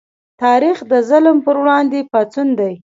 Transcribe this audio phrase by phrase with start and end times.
[0.43, 2.73] تاریخ د ظلم پر وړاندې پاڅون دی.